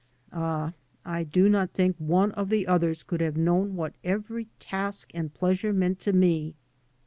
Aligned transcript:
Ah, 0.33 0.73
I 1.05 1.23
do 1.23 1.47
not 1.47 1.69
think 1.69 1.95
one 1.99 2.31
of 2.31 2.49
the 2.49 2.65
others 2.65 3.03
could 3.03 3.21
have 3.21 3.37
known 3.37 3.75
what 3.75 3.93
every 4.03 4.47
task 4.59 5.11
and 5.13 5.31
pleasure 5.31 5.73
meant 5.73 5.99
to 5.99 6.11
me. 6.11 6.55